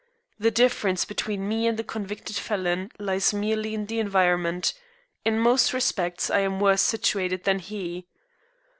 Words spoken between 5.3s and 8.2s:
most respects I am worse situated than he.